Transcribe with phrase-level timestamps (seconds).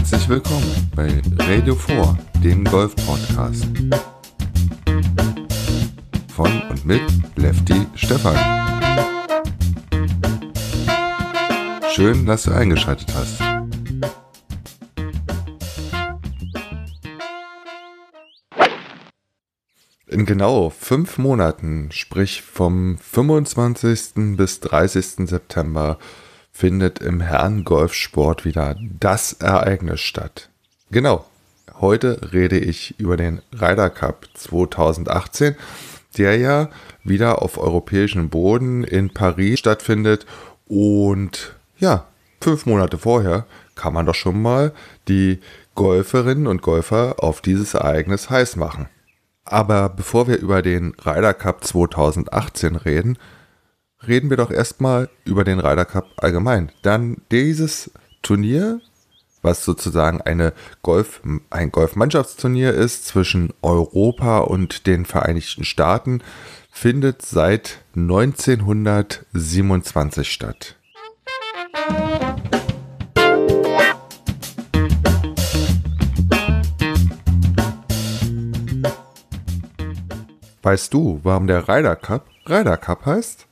[0.00, 3.66] Herzlich willkommen bei Radio 4, dem Golf-Podcast.
[6.34, 7.02] Von und mit
[7.36, 8.34] Lefty Stefan.
[11.92, 13.42] Schön, dass du eingeschaltet hast.
[20.06, 24.36] In genau fünf Monaten, sprich vom 25.
[24.38, 25.28] bis 30.
[25.28, 25.98] September,
[26.52, 30.48] findet im Herrengolfsport wieder das Ereignis statt.
[30.90, 31.24] Genau,
[31.80, 35.54] heute rede ich über den Ryder Cup 2018,
[36.18, 36.68] der ja
[37.04, 40.26] wieder auf europäischem Boden in Paris stattfindet
[40.66, 42.06] und ja,
[42.40, 44.72] fünf Monate vorher kann man doch schon mal
[45.08, 45.40] die
[45.74, 48.88] Golferinnen und Golfer auf dieses Ereignis heiß machen.
[49.44, 53.18] Aber bevor wir über den Ryder Cup 2018 reden,
[54.06, 56.72] reden wir doch erstmal über den Ryder Cup allgemein.
[56.82, 58.80] Dann dieses Turnier,
[59.42, 60.52] was sozusagen eine
[60.82, 66.22] Golf, ein Golfmannschaftsturnier ist zwischen Europa und den Vereinigten Staaten,
[66.70, 70.76] findet seit 1927 statt.
[80.62, 83.46] Weißt du, warum der Ryder Cup Ryder Cup heißt?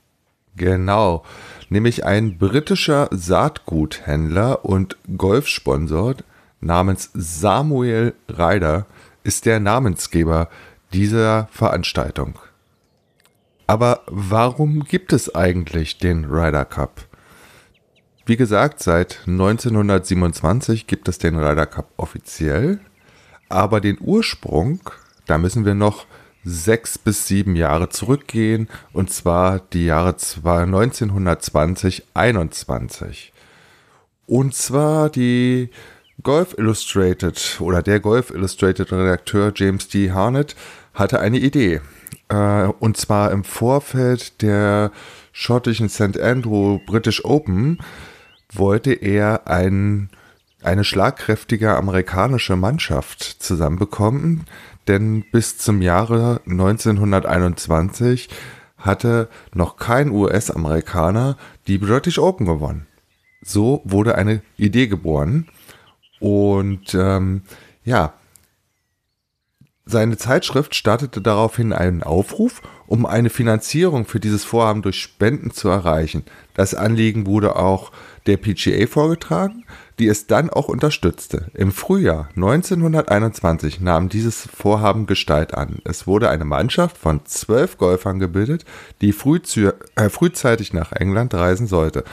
[0.59, 1.25] Genau,
[1.69, 6.17] nämlich ein britischer Saatguthändler und Golfsponsor
[6.61, 8.87] namens Samuel Ryder
[9.23, 10.49] ist der Namensgeber
[10.93, 12.39] dieser Veranstaltung.
[13.69, 17.07] Aber warum gibt es eigentlich den Ryder Cup?
[18.27, 22.81] Wie gesagt, seit 1927 gibt es den Ryder Cup offiziell,
[23.49, 24.81] aber den Ursprung,
[25.27, 26.07] da müssen wir noch
[26.49, 33.33] sechs bis sieben Jahre zurückgehen, und zwar die Jahre 1920, 21.
[34.27, 35.71] Und zwar die
[36.23, 40.11] Golf Illustrated oder der Golf Illustrated Redakteur James D.
[40.11, 40.57] Harnett
[40.95, 41.81] hatte eine Idee.
[42.29, 44.91] Äh, und zwar im Vorfeld der
[45.33, 46.19] schottischen St.
[46.19, 47.79] Andrew British Open
[48.53, 50.11] wollte er ein,
[50.63, 54.45] eine schlagkräftige amerikanische Mannschaft zusammenbekommen,
[54.89, 58.29] denn bis zum Jahre 1921
[58.77, 61.37] hatte noch kein US-Amerikaner
[61.67, 62.87] die British Open gewonnen.
[63.43, 65.49] So wurde eine Idee geboren.
[66.21, 67.43] Und ähm,
[67.85, 68.15] ja,
[69.85, 75.69] seine Zeitschrift startete daraufhin einen Aufruf, um eine Finanzierung für dieses Vorhaben durch Spenden zu
[75.69, 76.25] erreichen.
[76.55, 77.91] Das Anliegen wurde auch
[78.27, 79.65] der PGA vorgetragen,
[79.99, 81.51] die es dann auch unterstützte.
[81.55, 85.81] Im Frühjahr 1921 nahm dieses Vorhaben Gestalt an.
[85.85, 88.65] Es wurde eine Mannschaft von zwölf Golfern gebildet,
[89.01, 92.05] die äh, frühzeitig nach England reisen sollte.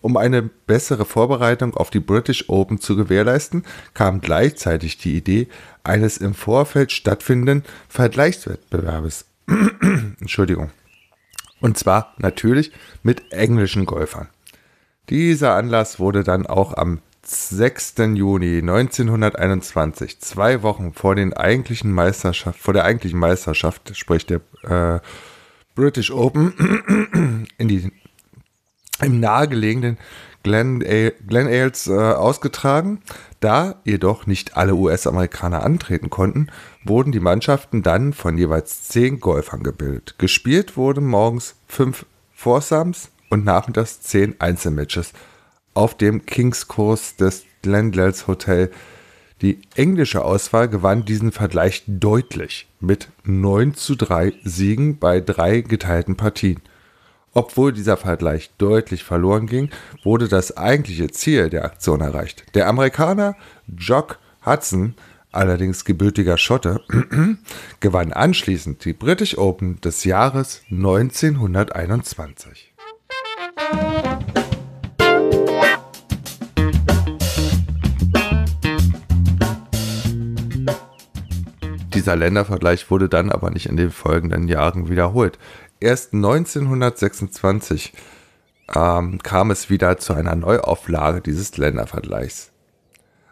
[0.00, 5.48] Um eine bessere Vorbereitung auf die British Open zu gewährleisten, kam gleichzeitig die Idee
[5.82, 9.26] eines im Vorfeld stattfindenden Vergleichswettbewerbes.
[10.20, 10.70] Entschuldigung.
[11.60, 12.72] Und zwar natürlich
[13.02, 14.28] mit englischen Golfern.
[15.08, 17.94] Dieser Anlass wurde dann auch am 6.
[18.14, 25.00] Juni 1921, zwei Wochen vor, den eigentlichen Meisterschaft, vor der eigentlichen Meisterschaft, sprich der äh,
[25.74, 27.92] British Open, in die,
[29.02, 29.98] im nahegelegenen
[30.42, 33.02] Glen, Glen äh, ausgetragen.
[33.40, 36.50] Da jedoch nicht alle US-Amerikaner antreten konnten,
[36.82, 40.14] wurden die Mannschaften dann von jeweils zehn Golfern gebildet.
[40.16, 45.12] Gespielt wurden morgens fünf Foursomes und nachmittags zehn Einzelmatches
[45.78, 48.72] auf dem Kings-Kurs des Glendales Hotel.
[49.40, 56.16] Die englische Auswahl gewann diesen Vergleich deutlich mit 9 zu 3 Siegen bei drei geteilten
[56.16, 56.60] Partien.
[57.32, 59.70] Obwohl dieser Vergleich deutlich verloren ging,
[60.02, 62.56] wurde das eigentliche Ziel der Aktion erreicht.
[62.56, 63.36] Der Amerikaner
[63.68, 64.96] Jock Hudson,
[65.30, 66.80] allerdings gebürtiger Schotte,
[67.78, 72.74] gewann anschließend die British Open des Jahres 1921.
[82.08, 85.38] Dieser Ländervergleich wurde dann aber nicht in den folgenden Jahren wiederholt.
[85.78, 87.92] Erst 1926
[88.74, 92.50] ähm, kam es wieder zu einer Neuauflage dieses Ländervergleichs.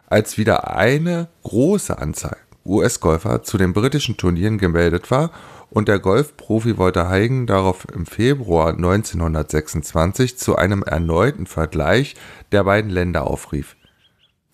[0.05, 2.37] Als wieder eine große Anzahl
[2.67, 5.31] US-Golfer zu den britischen Turnieren gemeldet war
[5.71, 12.13] und der Golfprofi Walter Heigen darauf im Februar 1926 zu einem erneuten Vergleich
[12.51, 13.75] der beiden Länder aufrief.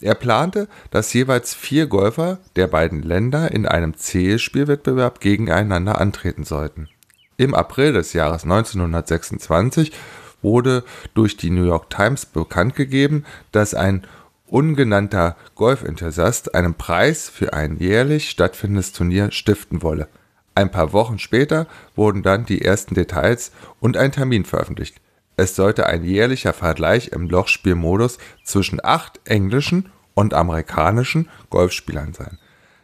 [0.04, 6.90] Er plante, dass jeweils vier Golfer der beiden Länder in einem Zählspielwettbewerb gegeneinander antreten sollten.
[7.38, 9.94] Im April des Jahres 1926
[10.42, 10.84] wurde
[11.14, 13.24] durch die New York Times bekannt gegeben,
[13.54, 14.06] dass ein
[14.46, 20.10] ungenannter Golfenthusiast einen Preis für ein jährlich stattfindendes Turnier stiften wolle.
[20.54, 21.66] Ein paar Wochen später
[21.96, 24.98] wurden dann die ersten Details und ein Termin veröffentlicht.
[25.36, 32.38] Es sollte ein jährlicher Vergleich im Lochspielmodus zwischen acht englischen und amerikanischen Golfspielern sein,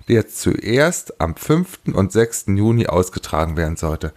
[0.07, 1.79] der zuerst am 5.
[1.93, 2.45] und 6.
[2.47, 4.13] Juni ausgetragen werden sollte.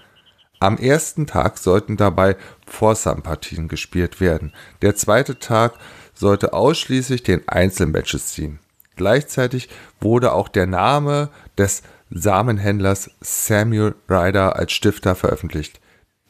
[0.60, 2.36] Am ersten Tag sollten dabei
[2.66, 4.52] Foursome-Partien gespielt werden.
[4.80, 5.74] Der zweite Tag
[6.14, 8.60] sollte ausschließlich den Einzelmatches ziehen.
[8.96, 9.68] Gleichzeitig
[10.00, 15.80] wurde auch der Name des Samenhändlers Samuel Ryder als Stifter veröffentlicht.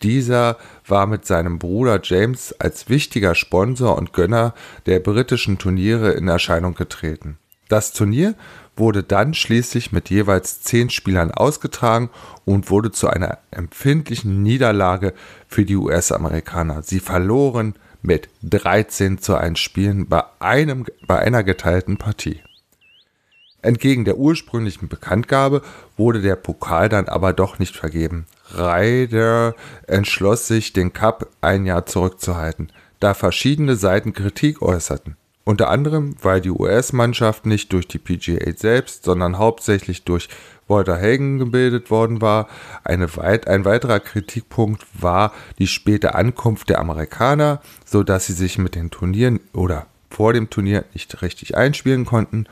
[0.03, 0.57] Dieser
[0.87, 4.55] war mit seinem Bruder James als wichtiger Sponsor und Gönner
[4.87, 7.39] der britischen Turniere in Erscheinung getreten.
[7.69, 8.35] Das Turnier
[8.77, 12.11] wurde dann schließlich mit jeweils zehn Spielern ausgetragen
[12.45, 15.15] und wurde zu einer empfindlichen Niederlage
[15.47, 16.83] für die US-Amerikaner.
[16.83, 22.43] Sie verloren mit 13 zu 1 Spielen bei, einem, bei einer geteilten Partie.
[23.63, 25.63] Entgegen der ursprünglichen Bekanntgabe
[25.97, 28.27] wurde der Pokal dann aber doch nicht vergeben.
[28.57, 29.55] Ryder
[29.87, 32.71] entschloss sich, den Cup ein Jahr zurückzuhalten,
[33.01, 35.17] da verschiedene Seiten Kritik äußerten.
[35.45, 40.29] Unter anderem, weil die US-Mannschaft nicht durch die PGA selbst, sondern hauptsächlich durch
[40.69, 42.49] Walter Hagen gebildet worden war.
[42.85, 48.77] Weit, ein weiterer Kritikpunkt war die späte Ankunft der Amerikaner, so dass sie sich mit
[48.77, 52.47] den Turnieren oder vor dem Turnier nicht richtig einspielen konnten.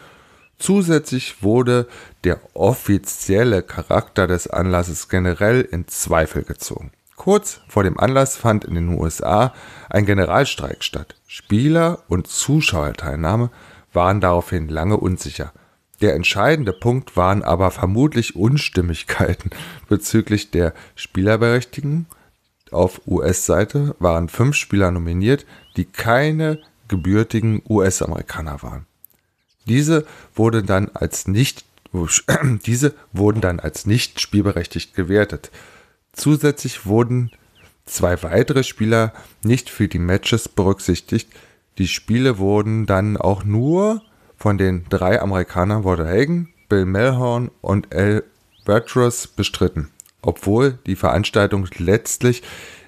[0.61, 1.89] Zusätzlich wurde
[2.23, 6.93] der offizielle Charakter des Anlasses generell in Zweifel gezogen.
[7.17, 9.55] Kurz vor dem Anlass fand in den USA
[9.89, 11.17] ein Generalstreik statt.
[11.27, 13.51] Spieler und Zuschauerteilnahme
[13.95, 15.53] waren daraufhin lange unsicher.
[16.03, 19.51] Der entscheidende Punkt waren aber vermutlich Unstimmigkeiten
[19.89, 22.05] bezüglich der Spielerberechtigung.
[22.71, 25.47] Auf US-Seite waren fünf Spieler nominiert,
[25.77, 28.87] die keine gebürtigen US-Amerikaner waren.
[29.67, 31.65] Diese wurde dann als nicht
[32.67, 35.51] diese wurden dann als nicht spielberechtigt gewertet.
[36.13, 37.31] Zusätzlich wurden
[37.85, 39.13] zwei weitere Spieler
[39.43, 41.29] nicht für die Matches berücksichtigt.
[41.79, 44.03] Die Spiele wurden dann auch nur
[44.37, 48.25] von den drei Amerikanern Walter Hagen, Bill Melhorn und Al
[48.65, 49.89] Bertrus bestritten,
[50.23, 52.43] obwohl die Veranstaltung letztlich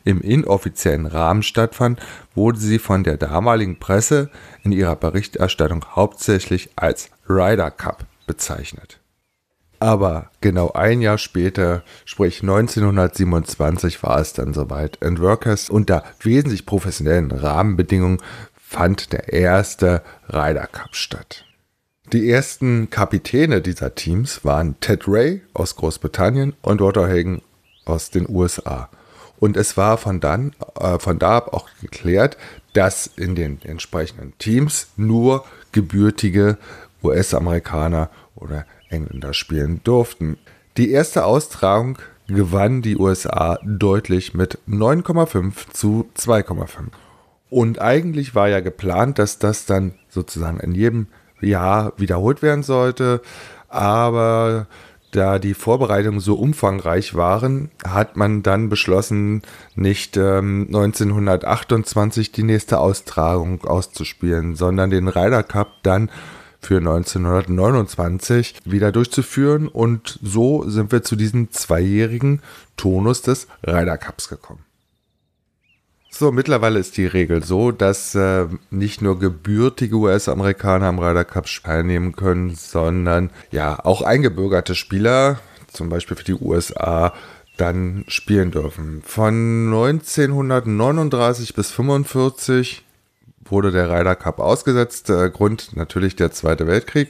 [0.05, 2.01] im inoffiziellen Rahmen stattfand,
[2.35, 4.31] wurde sie von der damaligen Presse
[4.63, 8.99] in ihrer Berichterstattung hauptsächlich als Ryder Cup bezeichnet.
[9.79, 14.97] Aber genau ein Jahr später, sprich 1927, war es dann soweit.
[15.03, 18.19] In Workers unter wesentlich professionellen Rahmenbedingungen
[18.55, 21.45] fand der erste Ryder Cup statt.
[22.11, 27.43] Die ersten Kapitäne dieser Teams waren Ted Ray aus Großbritannien und Walter Hagen
[27.85, 28.91] aus den USA.
[29.39, 32.37] Und es war von, dann, äh, von da ab auch geklärt,
[32.75, 36.59] dass in den entsprechenden Teams nur gebürtige
[37.03, 40.39] US-Amerikaner oder Engländer spielen durften.
[40.77, 46.91] Die erste Austragung gewann die USA deutlich mit 9,5 zu 2,5.
[47.49, 51.07] Und eigentlich war ja geplant, dass das dann sozusagen in jedem
[51.43, 53.21] Jahr wiederholt werden sollte.
[53.69, 54.67] Aber
[55.13, 59.43] da die Vorbereitungen so umfangreich waren, hat man dann beschlossen,
[59.75, 66.11] nicht ähm, 1928 die nächste Austragung auszuspielen, sondern den Ryder Cup dann
[66.61, 69.69] für 1929 wieder durchzuführen.
[69.69, 72.41] Und so sind wir zu diesem zweijährigen
[72.77, 74.65] Tonus des Ryder Cups gekommen.
[76.15, 81.47] So, mittlerweile ist die Regel so, dass äh, nicht nur gebürtige US-Amerikaner am Ryder Cup
[81.47, 85.41] teilnehmen können, sondern ja auch eingebürgerte Spieler,
[85.73, 87.15] zum Beispiel für die USA,
[87.57, 89.03] dann spielen dürfen.
[89.07, 92.85] Von 1939 bis 1945
[93.47, 95.09] wurde der Ryder Cup ausgesetzt.
[95.09, 97.09] Äh, Grund natürlich der Zweite Weltkrieg.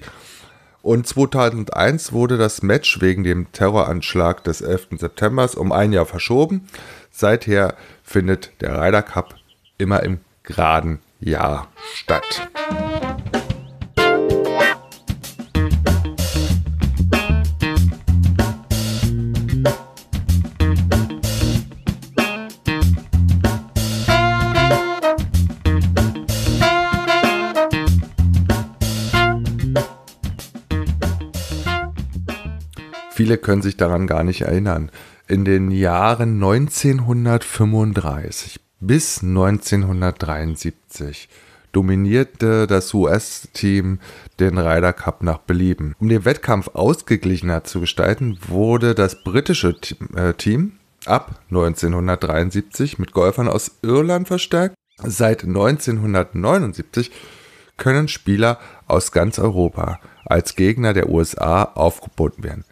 [0.80, 4.99] Und 2001 wurde das Match wegen dem Terroranschlag des 11.
[4.99, 6.68] September um ein Jahr verschoben.
[7.11, 7.76] Seither
[8.12, 9.37] findet der Ryder Cup
[9.78, 12.47] immer im geraden Jahr statt.
[33.14, 34.90] Viele können sich daran gar nicht erinnern.
[35.29, 41.29] In den Jahren 1935 bis 1973
[41.71, 44.00] dominierte das US-Team
[44.41, 45.95] den Ryder Cup nach Belieben.
[46.00, 49.76] Um den Wettkampf ausgeglichener zu gestalten, wurde das britische
[50.17, 50.73] äh, Team
[51.07, 54.75] ab 1973 mit Golfern aus Irland verstärkt.
[54.99, 57.12] Seit 1979
[57.76, 62.64] können Spieler aus ganz Europa als Gegner der USA aufgeboten werden.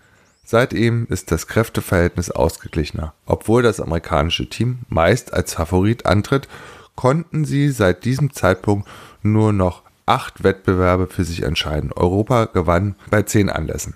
[0.50, 3.14] Seitdem ist das Kräfteverhältnis ausgeglichener.
[3.25, 6.49] Obwohl das amerikanische Team meist als Favorit antritt,
[6.97, 8.88] konnten sie seit diesem Zeitpunkt
[9.23, 11.92] nur noch acht Wettbewerbe für sich entscheiden.
[11.92, 13.95] Europa gewann bei zehn Anlässen.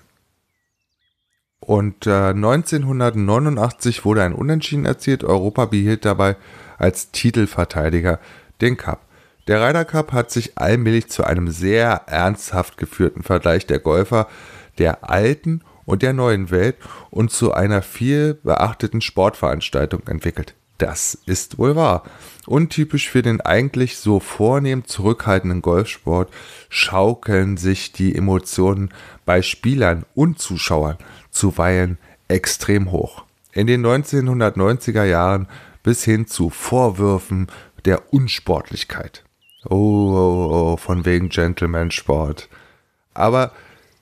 [1.59, 5.25] Und äh, 1989 wurde ein Unentschieden erzielt.
[5.25, 6.37] Europa behielt dabei
[6.77, 8.17] als Titelverteidiger
[8.61, 9.01] den Cup.
[9.49, 14.29] Der Ryder Cup hat sich allmählich zu einem sehr ernsthaft geführten Vergleich der Golfer
[14.77, 16.75] der alten und der neuen Welt
[17.09, 20.55] und zu einer viel beachteten Sportveranstaltung entwickelt.
[20.77, 22.03] Das ist wohl wahr.
[22.45, 26.29] Untypisch für den eigentlich so vornehm zurückhaltenden Golfsport
[26.69, 28.93] schaukeln sich die Emotionen
[29.25, 30.97] bei Spielern und Zuschauern
[31.31, 33.23] zuweilen extrem hoch.
[33.53, 35.47] In den 1990er Jahren
[35.81, 37.47] bis hin zu Vorwürfen
[37.85, 39.23] der Unsportlichkeit.
[39.69, 42.49] Oh, oh, oh, von wegen Gentleman-Sport.
[43.13, 43.51] Aber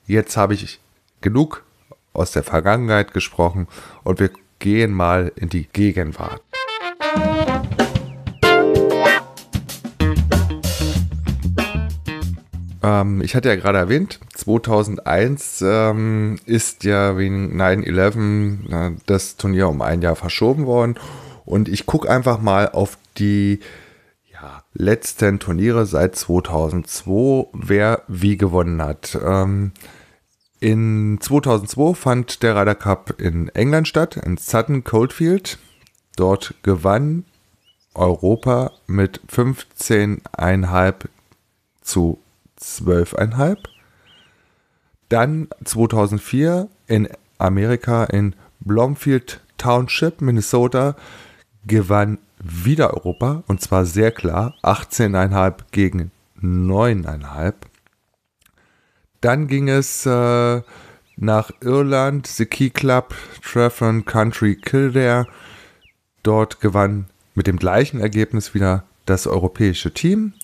[0.06, 0.80] jetzt habe ich
[1.20, 1.63] genug
[2.14, 3.68] aus der Vergangenheit gesprochen
[4.02, 6.40] und wir gehen mal in die Gegenwart.
[12.84, 19.68] Ähm, ich hatte ja gerade erwähnt, 2001 ähm, ist ja wegen 9-11 äh, das Turnier
[19.68, 20.96] um ein Jahr verschoben worden.
[21.44, 23.60] Und ich gucke einfach mal auf die
[24.32, 29.18] ja, letzten Turniere seit 2002, wer wie gewonnen hat.
[29.22, 29.72] Ähm,
[30.60, 35.58] in 2002 fand der Ryder Cup in England statt, in Sutton Coldfield.
[36.16, 37.24] Dort gewann
[37.94, 40.94] Europa mit 15,5
[41.82, 42.18] zu
[42.60, 43.58] 12,5.
[45.08, 47.08] Dann 2004 in
[47.38, 50.96] Amerika in Blomfield Township, Minnesota,
[51.66, 57.54] gewann wieder Europa und zwar sehr klar 18,5 gegen 9,5.
[59.24, 60.60] Dann ging es äh,
[61.16, 65.26] nach Irland, The Key Club, Treffon Country Kildare.
[66.22, 70.34] Dort gewann mit dem gleichen Ergebnis wieder das europäische Team.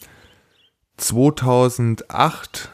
[0.96, 2.70] 2008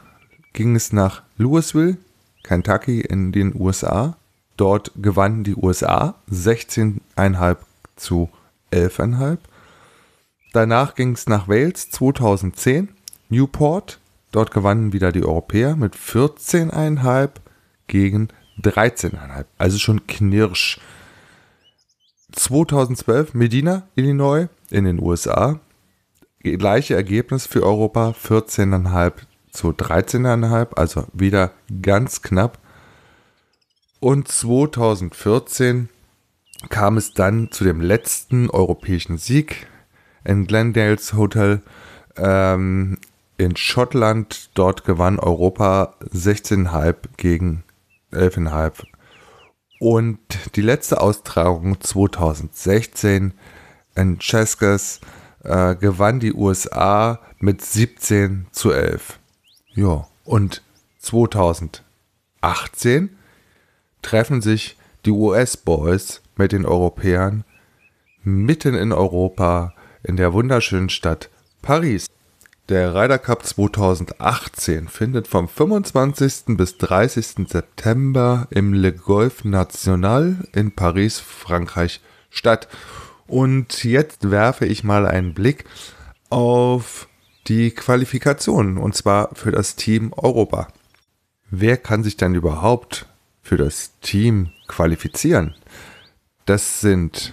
[0.53, 1.97] ging es nach Louisville,
[2.45, 4.17] Kentucky in den USA.
[4.57, 7.57] Dort gewannen die USA 16,5
[7.97, 8.31] zu
[8.71, 9.39] 11,5.
[10.53, 12.91] Danach ging es nach Wales 2010,
[13.29, 13.99] Newport.
[14.33, 17.31] Dort gewannen wieder die Europäer mit 14,5
[17.87, 18.29] gegen
[18.63, 19.45] 13,5.
[19.59, 20.81] Also schon knirsch.
[22.33, 25.61] 2012 Medina, Illinois in den USA
[26.57, 29.13] gleiche Ergebnis für Europa, 14,5
[29.51, 31.51] zu 13,5, also wieder
[31.83, 32.59] ganz knapp.
[34.01, 35.89] Und 2014
[36.69, 39.67] kam es dann zu dem letzten europäischen Sieg
[40.25, 41.63] in Glendales Hotel
[42.17, 42.99] ähm,
[43.37, 44.51] in Schottland.
[44.55, 47.65] Dort gewann Europa 16,5 gegen
[48.13, 48.85] 11,5.
[49.79, 50.19] Und
[50.55, 53.33] die letzte Austragung 2016
[53.95, 55.01] in Cheskes
[55.45, 59.19] äh, gewann die USA mit 17 zu 11.
[59.75, 60.63] Ja, und
[60.99, 63.11] 2018
[64.03, 67.45] treffen sich die US-Boys mit den Europäern
[68.23, 71.29] mitten in Europa in der wunderschönen Stadt
[71.63, 72.07] Paris.
[72.69, 76.57] Der Ryder Cup 2018 findet vom 25.
[76.57, 77.49] bis 30.
[77.49, 82.67] September im Le Golf National in Paris, Frankreich statt.
[83.29, 85.65] Und jetzt werfe ich mal einen Blick
[86.29, 87.07] auf
[87.47, 90.67] die Qualifikationen und zwar für das Team Europa.
[91.49, 93.07] Wer kann sich denn überhaupt
[93.43, 95.55] für das Team qualifizieren?
[96.47, 97.33] Das sind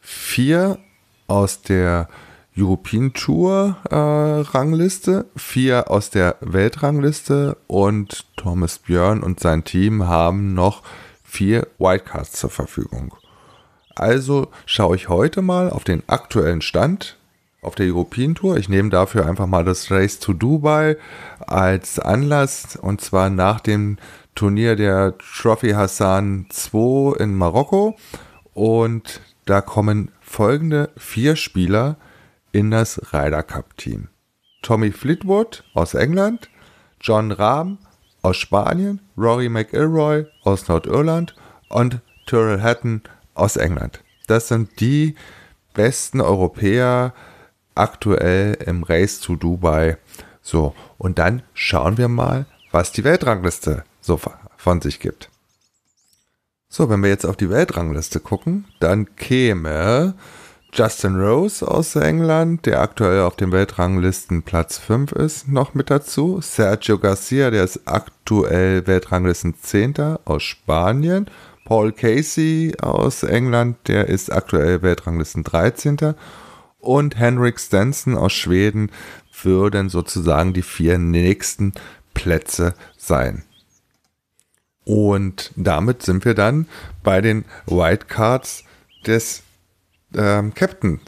[0.00, 0.78] vier
[1.26, 2.08] aus der
[2.56, 10.54] European Tour äh, Rangliste, vier aus der Weltrangliste und Thomas Björn und sein Team haben
[10.54, 10.82] noch
[11.24, 13.14] vier Wildcards zur Verfügung.
[13.96, 17.16] Also schaue ich heute mal auf den aktuellen Stand
[17.60, 18.56] auf der European Tour.
[18.56, 20.96] Ich nehme dafür einfach mal das Race to Dubai
[21.40, 23.98] als Anlass und zwar nach dem
[24.34, 27.96] Turnier der Trophy Hassan 2 in Marokko
[28.52, 31.96] und da kommen folgende vier Spieler
[32.54, 34.08] in das Ryder Cup Team.
[34.62, 36.48] Tommy Fleetwood aus England,
[37.00, 37.78] John Rahm
[38.22, 41.34] aus Spanien, Rory McIlroy aus Nordirland
[41.68, 43.02] und Tyrrell Hatton
[43.34, 44.02] aus England.
[44.28, 45.16] Das sind die
[45.74, 47.12] besten Europäer
[47.74, 49.98] aktuell im Race zu Dubai.
[50.40, 54.20] So, und dann schauen wir mal, was die Weltrangliste so
[54.56, 55.28] von sich gibt.
[56.68, 60.14] So, wenn wir jetzt auf die Weltrangliste gucken, dann käme
[60.76, 66.40] Justin Rose aus England, der aktuell auf dem Weltranglisten Platz 5 ist, noch mit dazu.
[66.40, 69.94] Sergio Garcia, der ist aktuell Weltranglisten 10.
[70.24, 71.30] aus Spanien.
[71.64, 76.16] Paul Casey aus England, der ist aktuell Weltranglisten 13.
[76.80, 78.90] Und Henrik Stenson aus Schweden
[79.44, 81.72] würden sozusagen die vier nächsten
[82.14, 83.44] Plätze sein.
[84.84, 86.66] Und damit sind wir dann
[87.04, 88.64] bei den Wildcards
[89.06, 89.44] des
[90.16, 91.00] ähm, Captain.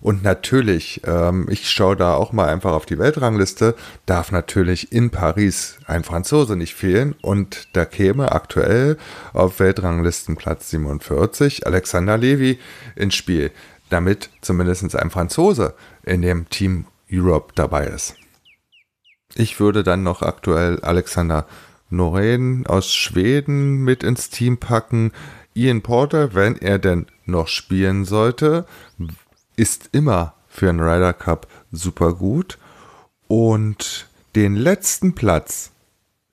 [0.00, 3.74] Und natürlich, ähm, ich schaue da auch mal einfach auf die Weltrangliste,
[4.04, 7.14] darf natürlich in Paris ein Franzose nicht fehlen.
[7.22, 8.98] Und da käme aktuell
[9.32, 12.58] auf Weltranglistenplatz 47 Alexander Levy
[12.94, 13.50] ins Spiel,
[13.88, 15.74] damit zumindest ein Franzose
[16.04, 18.14] in dem Team Europe dabei ist.
[19.34, 21.46] Ich würde dann noch aktuell Alexander
[21.90, 25.12] Noreen aus Schweden mit ins Team packen.
[25.56, 28.66] Ian Porter, wenn er denn noch spielen sollte,
[29.56, 32.58] ist immer für einen Ryder Cup super gut.
[33.26, 35.72] Und den letzten Platz,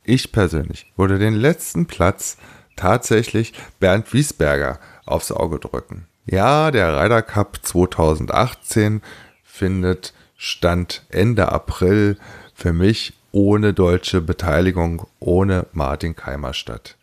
[0.04, 2.38] ich persönlich, würde den letzten Platz
[2.76, 6.06] tatsächlich Bernd Wiesberger aufs Auge drücken.
[6.26, 9.02] Ja, der Ryder Cup 2018
[9.44, 12.18] findet Stand Ende April
[12.54, 16.98] für mich ohne deutsche Beteiligung, ohne Martin Keimer statt.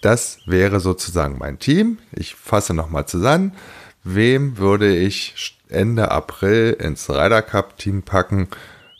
[0.00, 1.98] Das wäre sozusagen mein Team.
[2.12, 3.52] Ich fasse nochmal zusammen.
[4.04, 8.48] Wem würde ich Ende April ins Ryder Cup Team packen?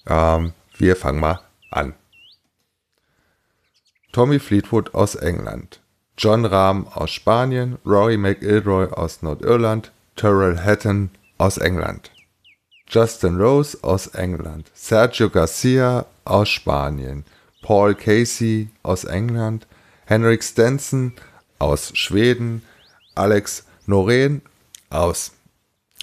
[0.06, 1.40] Ähm, wir fangen mal
[1.70, 1.94] an.
[4.12, 5.80] Tommy Fleetwood aus England,
[6.16, 12.10] John Rahm aus Spanien, Rory McIlroy aus Nordirland, Terrell Hatton aus England,
[12.88, 17.24] Justin Rose aus England, Sergio Garcia aus Spanien,
[17.62, 19.67] Paul Casey aus England,
[20.08, 21.12] Henrik Stenson
[21.58, 22.62] aus Schweden,
[23.14, 24.40] Alex Noreen
[24.88, 25.32] aus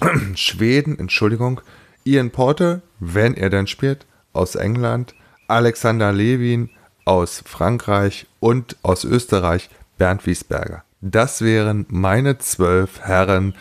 [0.36, 1.60] Schweden, Entschuldigung,
[2.04, 5.16] Ian Porter, wenn er denn spielt, aus England,
[5.48, 6.70] Alexander Levin
[7.04, 10.84] aus Frankreich und aus Österreich Bernd Wiesberger.
[11.00, 13.56] Das wären meine zwölf Herren,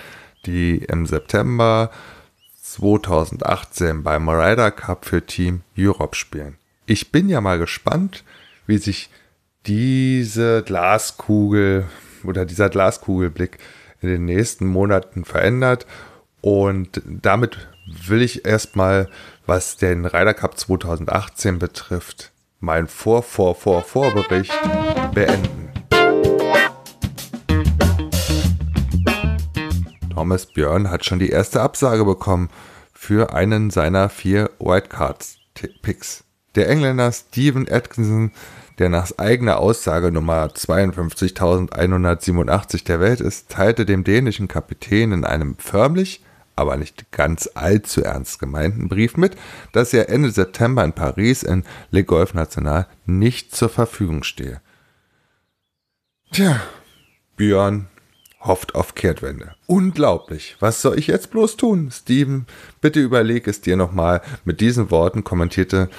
[0.46, 1.90] die im September
[2.62, 6.60] 2018 beim Ryder Cup für Team Europe spielen.
[6.86, 8.24] Ich bin ja mal gespannt,
[8.68, 9.10] wie sich
[9.66, 11.86] diese Glaskugel
[12.24, 13.58] oder dieser Glaskugelblick
[14.02, 15.86] in den nächsten Monaten verändert.
[16.42, 17.68] Und damit
[18.08, 19.10] will ich erstmal,
[19.46, 24.54] was den Ryder Cup 2018 betrifft, meinen Vor-Vor-Vor-Vorbericht
[25.14, 25.70] beenden.
[30.14, 32.50] Thomas Björn hat schon die erste Absage bekommen
[32.94, 36.24] für einen seiner vier Wildcards-Picks.
[36.56, 38.32] Der Engländer Steven Atkinson
[38.80, 45.56] der nach eigener Aussage Nummer 52.187 der Welt ist, teilte dem dänischen Kapitän in einem
[45.58, 46.24] förmlich,
[46.56, 49.36] aber nicht ganz allzu ernst gemeinten Brief mit,
[49.72, 54.62] dass er Ende September in Paris in Le Golf National nicht zur Verfügung stehe.
[56.32, 56.60] Tja,
[57.36, 57.88] Björn
[58.42, 59.56] hofft auf Kehrtwende.
[59.66, 60.56] Unglaublich.
[60.60, 61.90] Was soll ich jetzt bloß tun?
[61.92, 62.46] Steven,
[62.82, 64.22] bitte überleg es dir nochmal.
[64.44, 65.90] Mit diesen Worten kommentierte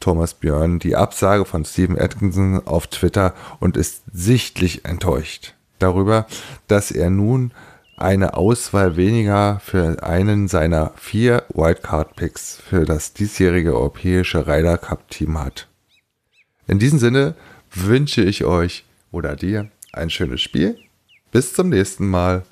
[0.00, 6.26] Thomas Björn die Absage von Steven Atkinson auf Twitter und ist sichtlich enttäuscht darüber,
[6.66, 7.52] dass er nun
[7.96, 15.68] eine Auswahl weniger für einen seiner vier Wildcard-Picks für das diesjährige europäische Ryder Cup-Team hat.
[16.68, 17.34] In diesem Sinne
[17.72, 20.78] wünsche ich euch oder dir ein schönes Spiel.
[21.32, 22.44] Bis zum nächsten Mal.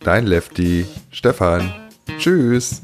[0.00, 1.72] Dein Lefty, Stefan.
[2.18, 2.82] Tschüss.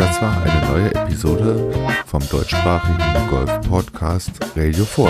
[0.00, 1.70] Das war eine neue Episode
[2.06, 5.04] vom deutschsprachigen Golf-Podcast Radio 4.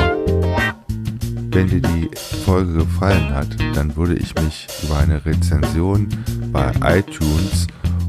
[1.53, 2.11] Wenn dir die
[2.45, 6.09] Folge gefallen hat, dann würde ich mich über eine Rezension
[6.51, 7.69] bei iTunes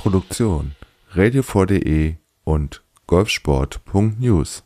[0.06, 0.76] Produktion.
[1.16, 4.65] Radio4.de und golfsport.news